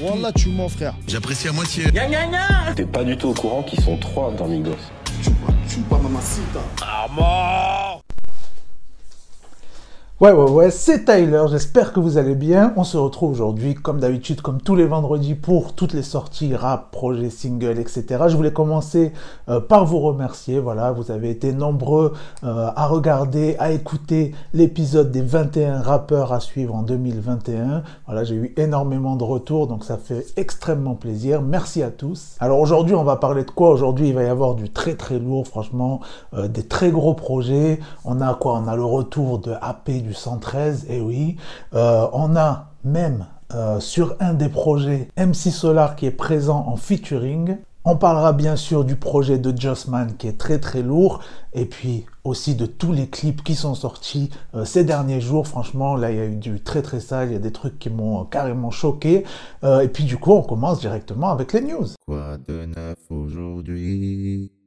[0.00, 0.94] Wallah, tu mens, frère.
[1.06, 1.84] J'apprécie à moitié.
[2.76, 4.76] T'es pas du tout au courant qu'ils sont trois dans Migos.
[10.20, 12.72] Ouais, ouais, ouais, c'est Tyler, j'espère que vous allez bien.
[12.74, 16.90] On se retrouve aujourd'hui, comme d'habitude, comme tous les vendredis, pour toutes les sorties rap,
[16.90, 18.24] projets, singles, etc.
[18.26, 19.12] Je voulais commencer
[19.48, 20.58] euh, par vous remercier.
[20.58, 26.40] Voilà, vous avez été nombreux euh, à regarder, à écouter l'épisode des 21 rappeurs à
[26.40, 27.84] suivre en 2021.
[28.06, 31.42] Voilà, j'ai eu énormément de retours, donc ça fait extrêmement plaisir.
[31.42, 32.34] Merci à tous.
[32.40, 33.70] Alors aujourd'hui, on va parler de quoi?
[33.70, 36.00] Aujourd'hui, il va y avoir du très très lourd, franchement,
[36.34, 37.78] euh, des très gros projets.
[38.04, 38.60] On a quoi?
[38.64, 41.36] On a le retour de AP du 113, et oui.
[41.74, 46.76] Euh, on a même euh, sur un des projets MC Solar qui est présent en
[46.76, 47.58] featuring.
[47.84, 51.20] On parlera bien sûr du projet de Jossman qui est très très lourd
[51.54, 55.46] et puis aussi de tous les clips qui sont sortis euh, ces derniers jours.
[55.46, 57.78] Franchement, là il y a eu du très très sale, il y a des trucs
[57.78, 59.24] qui m'ont carrément choqué.
[59.62, 61.86] Et puis du coup, on commence directement avec les news.
[62.06, 64.57] Quoi de neuf aujourd'hui?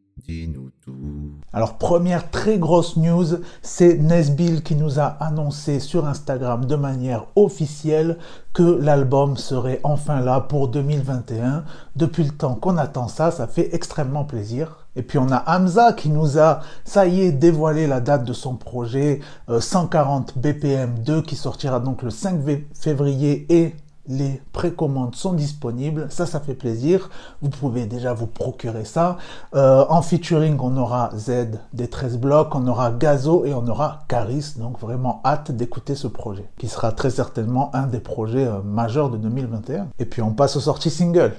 [1.53, 3.25] Alors première très grosse news,
[3.61, 8.17] c'est Nesbill qui nous a annoncé sur Instagram de manière officielle
[8.53, 11.63] que l'album serait enfin là pour 2021.
[11.95, 14.77] Depuis le temps qu'on attend ça, ça fait extrêmement plaisir.
[14.95, 18.33] Et puis on a Hamza qui nous a, ça y est, dévoilé la date de
[18.33, 23.73] son projet euh, 140 BPM 2 qui sortira donc le 5 vé- février et
[24.07, 27.09] les précommandes sont disponibles, ça ça fait plaisir,
[27.41, 29.17] vous pouvez déjà vous procurer ça.
[29.53, 34.03] Euh, en featuring on aura Z des 13 blocs, on aura Gazo et on aura
[34.07, 38.61] Caris, donc vraiment hâte d'écouter ce projet, qui sera très certainement un des projets euh,
[38.61, 39.89] majeurs de 2021.
[39.99, 41.35] Et puis on passe aux sorties singles.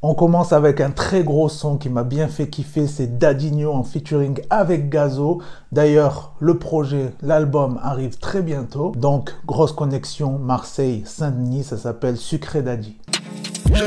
[0.00, 3.82] On commence avec un très gros son qui m'a bien fait kiffer, c'est Dadinho en
[3.82, 5.42] featuring avec Gazo.
[5.72, 8.92] D'ailleurs, le projet, l'album arrive très bientôt.
[8.96, 12.96] Donc, grosse connexion Marseille-Saint-Denis, ça s'appelle Sucré Daddy.
[13.74, 13.86] J'ai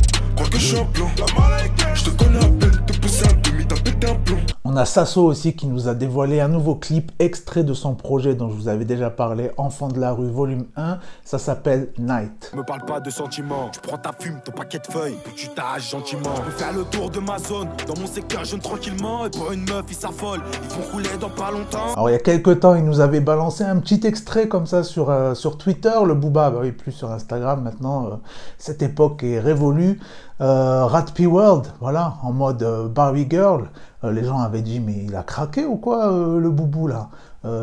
[4.73, 8.36] On a Sasso aussi qui nous a dévoilé un nouveau clip extrait de son projet
[8.36, 10.99] dont je vous avais déjà parlé, Enfant de la rue volume 1.
[11.26, 12.54] Ça s'appelle Night.
[12.55, 15.49] Me parle pas de sentiments, tu prends ta fume, ton paquet de feuilles, puis tu
[15.77, 16.33] gentiment.
[16.37, 19.52] Je peux faire le tour de ma zone, dans mon secteur, jeune tranquillement, et pour
[19.52, 21.92] une meuf, ils s'affolent, ils vont rouler dans pas longtemps.
[21.92, 24.83] Alors il y a quelques temps, il nous avait balancé un petit extrait comme ça
[24.86, 28.10] sur, euh, sur Twitter, le Booba, bah oui, plus sur Instagram maintenant, euh,
[28.58, 29.99] cette époque est révolue.
[30.42, 33.70] Euh, Rat P World, voilà, en mode euh, Barbie Girl,
[34.04, 37.10] Euh, les gens avaient dit mais il a craqué ou quoi euh, le boubou là?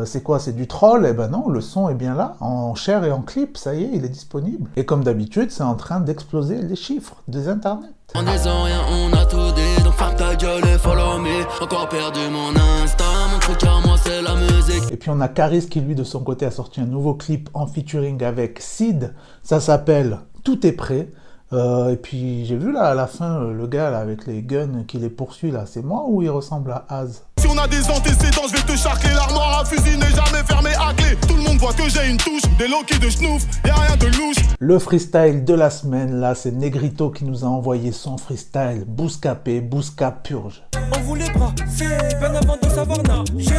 [0.05, 1.07] C'est quoi, c'est du troll?
[1.09, 3.85] Eh ben non, le son est bien là, en chair et en clip, ça y
[3.85, 4.69] est, il est disponible.
[4.75, 7.95] Et comme d'habitude, c'est en train d'exploser les chiffres des internets.
[8.17, 11.63] En disant rien, on a tout dit, donc ferme ta gueule et follow me.
[11.63, 14.91] Encore perdu mon mon truc à moi c'est la musique.
[14.91, 17.49] Et puis on a Caris qui lui de son côté a sorti un nouveau clip
[17.55, 19.15] en featuring avec Sid.
[19.45, 21.09] Ça s'appelle Tout est prêt.
[21.53, 24.43] Euh, et puis j'ai vu là à la fin euh, le gars là avec les
[24.43, 27.23] guns qui les poursuit là, c'est moi ou il ressemble à Az?
[27.39, 29.09] Si on a des antécédents, je vais te charquer.
[29.15, 31.17] L'armoire à fusil n'est jamais fermée à clé.
[31.27, 34.07] Tout le monde voit que j'ai une touche, des loquets de schnouf, y'a rien de
[34.07, 34.45] louche.
[34.59, 39.63] Le freestyle de la semaine là, c'est Negrito qui nous a envoyé son freestyle Bouscapé,
[39.63, 40.63] Bousca Purge.
[40.97, 41.87] On voulait brasser,
[42.21, 43.55] bien avant de savoir nager.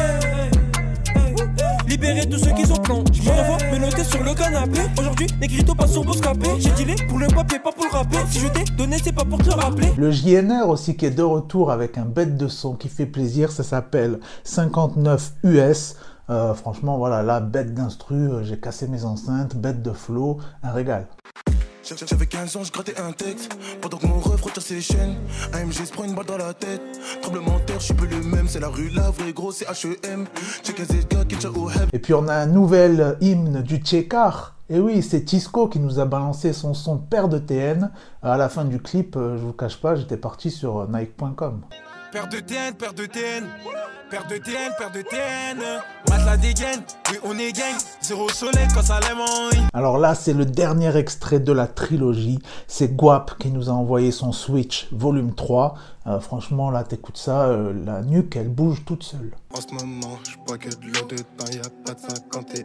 [1.90, 3.02] Libérer tous ceux qui sont plans.
[3.12, 4.78] Je me revois me noter sur le canapé.
[4.96, 6.48] Aujourd'hui, Negrito passe sur Bouscapé.
[6.60, 8.18] J'ai dealé pour le papier, pas pour le rapper.
[8.30, 9.88] Si je t'ai donné, c'est pas pour te rappeler.
[9.98, 13.50] Le JNR aussi qui est de retour avec un bête de son qui fait plaisir,
[13.50, 15.96] ça s'appelle 59 US.
[16.30, 20.70] Euh, franchement, voilà, là, bête d'instru, euh, j'ai cassé mes enceintes, bête de flow, un
[20.70, 21.08] régal.
[21.96, 23.56] J'avais 15 ans, je grattais un texte.
[23.80, 25.16] Pendant que mon ref retire ses chaînes.
[25.52, 26.80] AMG se prend une balle dans la tête.
[27.22, 28.46] Tremblement de terre, je suis plus le même.
[28.48, 30.26] C'est la rue, la vraie gros, c'est HEM.
[31.54, 31.88] Au heb.
[31.92, 34.54] Et puis on a un nouvel hymne du Tchekar.
[34.68, 37.90] Et oui, c'est Tisco qui nous a balancé son son Père de TN.
[38.22, 41.62] À la fin du clip, euh, je vous cache pas, j'étais parti sur euh, Nike.com.
[49.72, 52.40] Alors là, c'est le dernier extrait de la trilogie.
[52.66, 55.74] C'est Guap qui nous a envoyé son Switch volume 3.
[56.10, 59.30] Euh, franchement, là, t'écoutes ça, euh, la nuque, elle bouge toute seule.
[59.56, 62.64] En ce moment, je bois que de l'eau dedans, y'a pas de 51.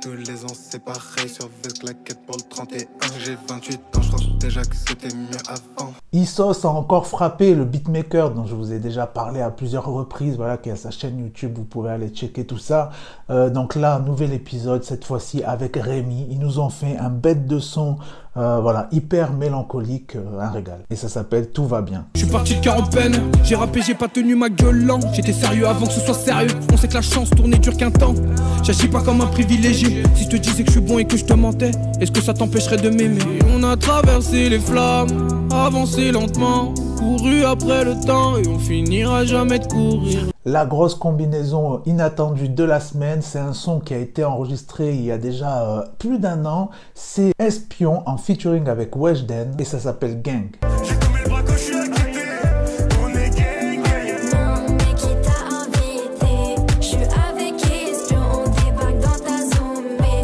[0.00, 1.48] Tous les ans, c'est pareil, sur
[1.80, 2.86] claquette pour le 31.
[3.18, 5.92] J'ai 28 ans, je pense déjà que c'était mieux avant.
[6.12, 10.36] Isos a encore frappé le beatmaker dont je vous ai déjà parlé à plusieurs reprises,
[10.36, 12.90] voilà, qui a sa chaîne YouTube, vous pouvez aller checker tout ça.
[13.30, 16.26] Euh, donc là, un nouvel épisode, cette fois-ci avec Rémi.
[16.30, 17.96] Ils nous ont fait un bête de son
[18.36, 20.80] Euh, voilà, hyper mélancolique, euh, un régal.
[20.90, 22.06] Et ça s'appelle Tout va bien.
[22.14, 24.98] Je suis parti de quarantaine, j'ai rappé, j'ai pas tenu ma gueule lent.
[25.12, 26.50] J'étais sérieux avant que ce soit sérieux.
[26.72, 28.14] On sait que la chance tournait dure qu'un temps.
[28.64, 30.02] J'agis pas comme un privilégié.
[30.16, 31.70] Si je te disais que je suis bon et que je te mentais,
[32.00, 33.22] est-ce que ça t'empêcherait de m'aimer?
[33.54, 39.58] On a traversé les flammes, avancé lentement, couru après le temps et on finira jamais
[39.58, 40.20] de courir.
[40.44, 45.04] La grosse combinaison inattendue de la semaine, c'est un son qui a été enregistré il
[45.04, 46.70] y a déjà euh, plus d'un an.
[46.94, 50.50] C'est Espion en featuring avec Weshden et ça s'appelle Gang.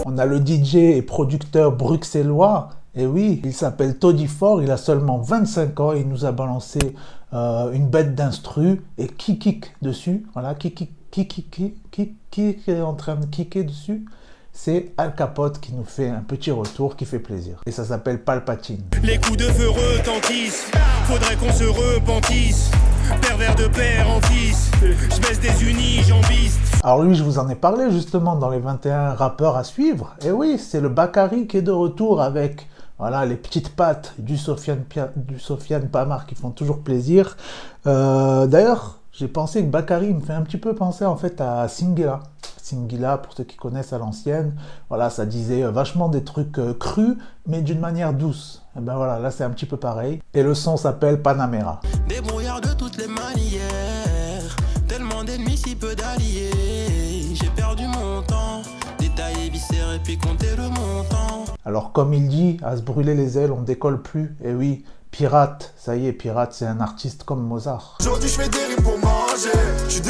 [0.04, 2.68] On a le DJ et producteur bruxellois.
[2.96, 6.80] Et oui, il s'appelle Toddy Ford, il a seulement 25 ans, il nous a balancé
[7.32, 10.26] euh, une bête d'instru et qui kick dessus.
[10.32, 14.04] Voilà, qui qui qui qui qui qui qui est en train de kicker dessus?
[14.52, 17.60] C'est Al Capote qui nous fait un petit retour qui fait plaisir.
[17.66, 18.82] Et ça s'appelle Palpatine.
[19.04, 20.68] Les coups de feu retentissent,
[21.04, 22.72] faudrait qu'on se repentisse.
[23.22, 26.58] Pervers de père en fils, je baisse des unis, jambistes.
[26.82, 30.16] Alors lui, je vous en ai parlé justement dans les 21 rappeurs à suivre.
[30.24, 32.66] Et oui, c'est le Bakary qui est de retour avec
[33.00, 34.84] voilà, les petites pattes du Sofiane,
[35.90, 37.38] Pamar qui font toujours plaisir.
[37.86, 41.66] Euh, D'ailleurs, j'ai pensé que Bakary me fait un petit peu penser en fait à
[41.66, 42.20] Singila.
[42.62, 44.54] Singila, pour ceux qui connaissent à l'ancienne,
[44.90, 47.16] voilà, ça disait euh, vachement des trucs euh, crus,
[47.46, 48.62] mais d'une manière douce.
[48.76, 50.20] Et ben voilà, là c'est un petit peu pareil.
[50.34, 51.80] Et le son s'appelle Panamera.
[52.06, 54.56] De toutes les manières,
[54.86, 56.69] tellement d'ennemis, si peu d'alliés.
[59.94, 61.44] Et puis compter le montant.
[61.64, 64.36] Alors comme il dit, à se brûler les ailes, on décolle plus.
[64.44, 67.98] Et oui, Pirate, ça y est, Pirate, c'est un artiste comme Mozart.
[68.00, 69.50] Aujourd'hui, je fais des rimes pour manger.
[69.86, 70.00] Je suis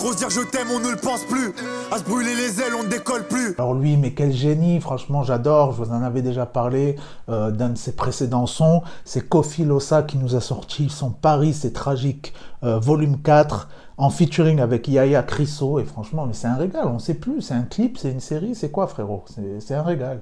[0.00, 1.52] trop dire je t'aime, on ne le pense plus.
[1.92, 3.54] À se brûler les ailes, on ne décolle plus.
[3.58, 5.72] Alors lui, mais quel génie, franchement, j'adore.
[5.72, 6.96] Je vous en avais déjà parlé
[7.28, 8.82] euh, d'un de ses précédents sons.
[9.04, 12.32] C'est Kofi Losa qui nous a sorti son Paris, c'est tragique,
[12.64, 13.68] euh, volume 4,
[14.00, 15.78] en featuring avec Yaya Crisso.
[15.78, 17.42] Et franchement, mais c'est un régal, on sait plus.
[17.42, 19.24] C'est un clip, c'est une série, c'est quoi, frérot?
[19.26, 20.20] C'est- C'est un régal.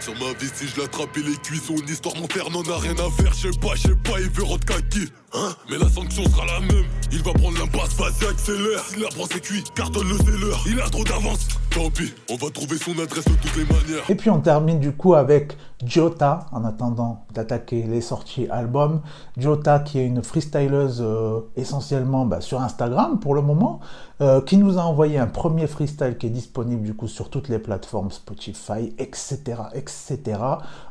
[0.00, 2.78] Sur ma vie, si je l'attrape et les cuissons, une histoire, mon père n'en a
[2.78, 3.32] rien à faire.
[3.34, 5.10] Je sais pas, je sais pas, il veut rendre kaki.
[5.34, 5.48] Hein?
[5.70, 6.84] Mais la sanction sera la même.
[7.12, 8.80] Il va prendre l'impasse, vas-y, accélère.
[8.88, 10.54] S'il apprend ses cuits, cartonne le seller.
[10.66, 11.48] Il a trop d'avance.
[11.70, 14.08] Tant pis, on va trouver son adresse de toutes les manières.
[14.08, 19.00] Et puis on termine du coup avec Jota, en attendant d'attaquer les sorties albums.
[19.36, 23.80] Jota qui est une freestyleuse euh, essentiellement bah, sur Instagram pour le moment,
[24.22, 27.48] euh, qui nous a envoyé un premier freestyle qui est disponible du coup sur toutes
[27.48, 29.40] les plateformes Spotify, etc.
[29.74, 30.18] etc.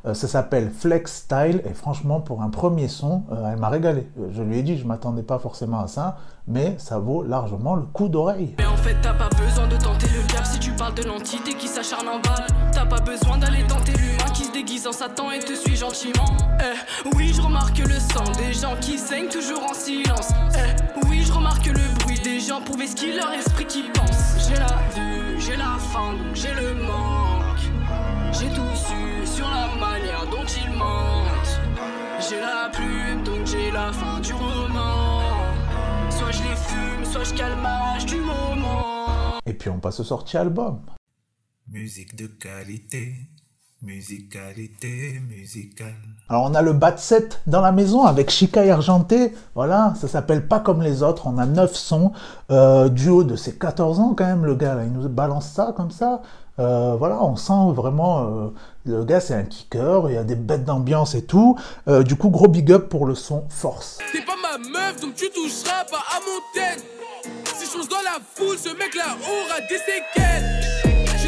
[0.05, 4.07] Euh, ça s'appelle Flex Style et franchement pour un premier son, euh, elle m'a régalé.
[4.31, 6.17] Je lui ai dit, je m'attendais pas forcément à ça,
[6.47, 8.53] mais ça vaut largement le coup d'oreille.
[8.57, 11.53] Mais en fait, t'as pas besoin de tenter le cap si tu parles de l'entité
[11.53, 12.47] qui s'acharne en balle.
[12.71, 16.37] T'as pas besoin d'aller tenter l'humain qui se déguise en Satan et te suit gentiment.
[16.59, 20.29] Eh, oui, je remarque le sang des gens qui saignent toujours en silence.
[20.55, 24.47] Eh, oui, je remarque le bruit des gens pour vesquiller leur esprit qui pense.
[24.47, 27.65] J'ai la vue, j'ai la faim, donc j'ai le manque.
[28.31, 31.59] J'ai tout su sur la manière dont ils mentent.
[32.29, 34.74] J'ai la plume, donc j'ai la fin du roman.
[37.33, 39.39] Calmage du moment.
[39.45, 40.85] Et puis on passe aux sorties albums.
[41.67, 43.15] Musique de qualité,
[43.85, 45.93] musicalité musicale.
[46.29, 50.07] Alors on a le bat set dans la maison avec Chica et Argenté, voilà, ça
[50.07, 52.11] s'appelle pas comme les autres, on a 9 sons,
[52.51, 55.47] euh, du haut de ses 14 ans quand même le gars, là, il nous balance
[55.49, 56.21] ça comme ça,
[56.57, 58.53] Euh, voilà, on sent vraiment, euh,
[58.85, 61.57] le gars c'est un kicker, il y a des bêtes d'ambiance et tout,
[61.89, 63.97] Euh, du coup gros big up pour le son Force.
[64.13, 66.81] T'es pas ma meuf, donc tu toucheras pas à mon tête.
[67.57, 70.64] Si je dans la foule, ce mec là aura des séquelles.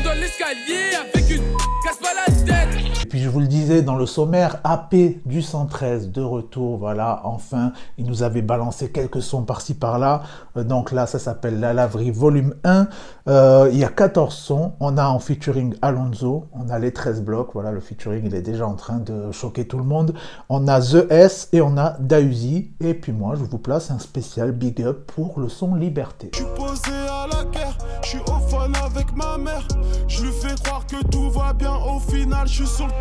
[0.08, 1.44] Dans l'escalier avec une
[1.84, 2.97] casse pas la tête.
[3.08, 4.94] Et puis je vous le disais dans le sommaire, AP
[5.26, 10.24] du 113 de retour, voilà, enfin, il nous avait balancé quelques sons par-ci par-là.
[10.58, 12.90] Euh, donc là, ça s'appelle La Laverie volume 1.
[13.30, 14.74] Euh, il y a 14 sons.
[14.82, 18.42] On a en featuring Alonso, on a les 13 blocs, voilà, le featuring il est
[18.42, 20.14] déjà en train de choquer tout le monde.
[20.50, 22.72] On a The S et on a Dausi.
[22.82, 26.32] Et puis moi, je vous place un spécial big up pour le son Liberté.
[26.34, 29.66] Je suis posé à la guerre, je suis au fun avec ma mère.
[30.10, 32.97] Je lui fais croire que tout va bien, au final je suis sur le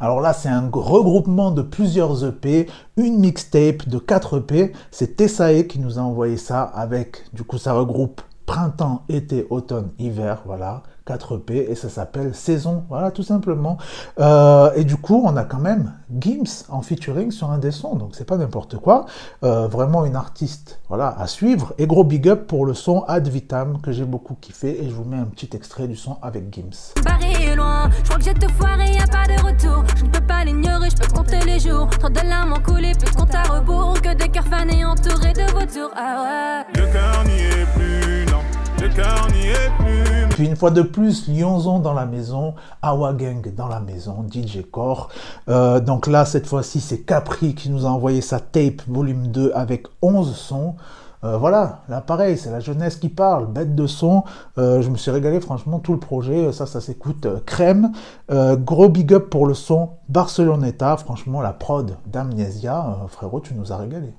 [0.00, 4.72] Alors là, c'est un regroupement de plusieurs EP, une mixtape de 4 EP.
[4.90, 9.90] C'est Tessae qui nous a envoyé ça avec, du coup, ça regroupe printemps, été, automne,
[9.98, 13.76] hiver, voilà, 4 P, et ça s'appelle Saison, voilà, tout simplement.
[14.18, 17.96] Euh, et du coup, on a quand même Gims en featuring sur un des sons,
[17.96, 19.04] donc c'est pas n'importe quoi.
[19.42, 21.74] Euh, vraiment une artiste, voilà, à suivre.
[21.78, 24.94] Et gros big up pour le son Ad Vitam, que j'ai beaucoup kiffé, et je
[24.94, 26.94] vous mets un petit extrait du son avec Gims.
[27.04, 29.84] Barré loin, je crois que j'ai te foiré, y a pas de retour.
[29.96, 31.88] Je ne peux pas l'ignorer, je peux compter les jours.
[31.98, 34.00] Trop de larmes en coulé, plus de compte à rebours.
[34.00, 35.90] Que des cœurs fanés entourés de vautours.
[35.94, 36.80] Ah ouais.
[36.80, 38.40] Le cœur n'y est plus, non.
[38.80, 40.13] Le cœur n'y est plus.
[40.34, 44.68] Puis une fois de plus, Lyonzon dans la maison, Awa Gang dans la maison, DJ
[44.68, 45.08] Core.
[45.48, 49.52] Euh, donc là, cette fois-ci, c'est Capri qui nous a envoyé sa tape volume 2
[49.54, 50.74] avec 11 sons.
[51.22, 54.24] Euh, voilà, là pareil, c'est la jeunesse qui parle, bête de son.
[54.58, 57.92] Euh, je me suis régalé, franchement, tout le projet, ça, ça s'écoute euh, crème.
[58.32, 63.54] Euh, gros big up pour le son Barceloneta, franchement, la prod d'Amnesia, euh, frérot, tu
[63.54, 64.12] nous as régalé.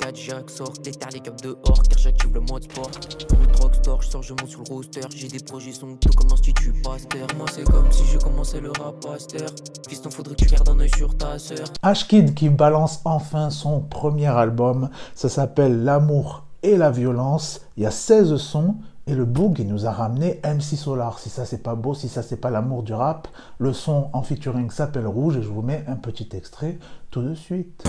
[0.00, 2.90] Pas de 4 Jacques sort, les terres, les câbles dehors, car j'active le mode sport.
[3.38, 5.00] Le drugstore, je sors, je monte sur le roster.
[5.14, 7.26] J'ai des projets, sont tout comme l'Institut Pasteur.
[7.36, 9.48] Moi, c'est comme si je commençais le rap pasteur.
[9.88, 11.66] Fiston, faudrait que tu gardes un œil sur ta sœur.
[11.82, 14.90] Ashkid qui balance enfin son premier album.
[15.14, 17.60] Ça s'appelle L'amour et la violence.
[17.76, 18.76] Il y a 16 sons.
[19.10, 21.18] Et le boog, il nous a ramené MC Solar.
[21.18, 23.26] Si ça, c'est pas beau, si ça, c'est pas l'amour du rap.
[23.58, 25.36] Le son en featuring s'appelle Rouge.
[25.38, 26.78] Et je vous mets un petit extrait
[27.10, 27.82] tout de suite.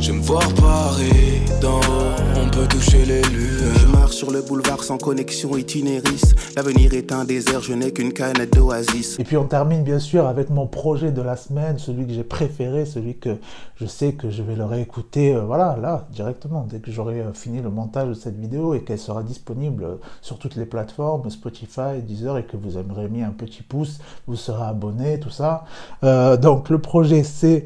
[0.00, 3.74] Je me voir Paris d'en haut, on peut toucher les lueurs.
[3.76, 6.22] Je marche sur le boulevard sans connexion itinéris.
[6.56, 9.18] L'avenir est un désert, je n'ai qu'une canette d'oasis.
[9.18, 12.24] Et puis on termine bien sûr avec mon projet de la semaine, celui que j'ai
[12.24, 13.36] préféré, celui que
[13.76, 17.34] je sais que je vais le réécouter, euh, voilà, là, directement, dès que j'aurai euh,
[17.34, 21.28] fini le montage de cette vidéo et qu'elle sera disponible euh, sur toutes les plateformes,
[21.28, 25.64] Spotify, Deezer, et que vous aurez mis un petit pouce, vous serez abonné, tout ça.
[26.04, 27.64] Euh, donc le projet c'est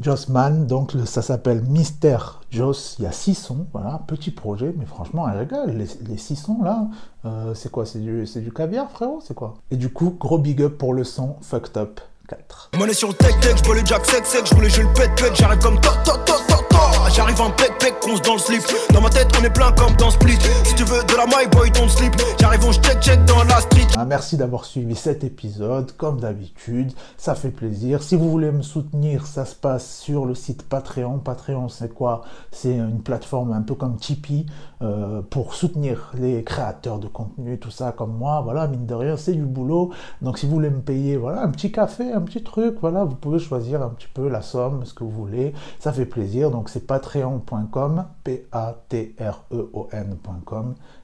[0.00, 4.72] Jossman, donc le- ça s'appelle Mystère Joss, il y a six sons, voilà, petit projet,
[4.78, 6.86] mais franchement un régal, les, les six sons là,
[7.24, 9.56] euh, c'est quoi, c'est du, du caviar frérot, c'est quoi?
[9.70, 12.70] Et du coup, gros big up pour le son Fucked Up 4.
[12.78, 15.10] Monnaie sur le tech tech, j'vois le jack sec sec, j'roule le jeu le pet
[15.16, 16.67] pet, j'arrive comme to to to to to
[17.14, 18.62] J'arrive en pec pec, on dans le slip
[18.92, 21.48] Dans ma tête on est plein comme dans Split Si tu veux de la my
[21.50, 25.24] boy don't slip J'arrive on check check dans la street Ah, merci d'avoir suivi cet
[25.24, 28.02] épisode, comme d'habitude, ça fait plaisir.
[28.02, 31.18] Si vous voulez me soutenir, ça se passe sur le site Patreon.
[31.18, 32.22] Patreon, c'est quoi?
[32.52, 34.46] C'est une plateforme un peu comme Tipeee
[34.82, 38.40] euh, pour soutenir les créateurs de contenu, tout ça, comme moi.
[38.42, 39.90] Voilà, mine de rien, c'est du boulot.
[40.22, 43.16] Donc, si vous voulez me payer, voilà, un petit café, un petit truc, voilà, vous
[43.16, 45.52] pouvez choisir un petit peu la somme, ce que vous voulez.
[45.80, 46.50] Ça fait plaisir.
[46.50, 48.64] Donc, c'est patreon.com, P-A-T-R-E-O-N.com,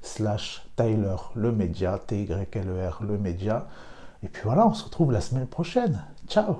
[0.02, 3.66] slash Tyler le média, T-Y-L-E-R le média.
[4.22, 6.02] Et puis voilà, on se retrouve la semaine prochaine.
[6.28, 6.56] Ciao